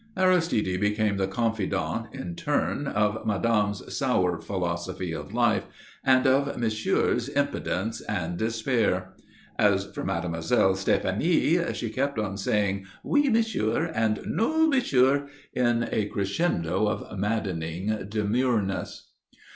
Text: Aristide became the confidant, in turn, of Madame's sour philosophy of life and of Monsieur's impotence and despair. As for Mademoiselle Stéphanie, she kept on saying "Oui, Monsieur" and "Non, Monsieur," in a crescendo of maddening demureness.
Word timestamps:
Aristide 0.17 0.79
became 0.81 1.17
the 1.17 1.27
confidant, 1.27 2.07
in 2.11 2.35
turn, 2.35 2.87
of 2.87 3.23
Madame's 3.23 3.83
sour 3.95 4.41
philosophy 4.41 5.11
of 5.11 5.31
life 5.31 5.65
and 6.03 6.25
of 6.25 6.57
Monsieur's 6.57 7.29
impotence 7.29 8.01
and 8.09 8.35
despair. 8.35 9.13
As 9.59 9.85
for 9.85 10.03
Mademoiselle 10.03 10.73
Stéphanie, 10.73 11.75
she 11.75 11.91
kept 11.91 12.17
on 12.17 12.35
saying 12.35 12.87
"Oui, 13.03 13.29
Monsieur" 13.29 13.91
and 13.93 14.21
"Non, 14.25 14.71
Monsieur," 14.71 15.27
in 15.53 15.87
a 15.91 16.05
crescendo 16.07 16.87
of 16.87 17.15
maddening 17.19 17.95
demureness. 18.09 19.11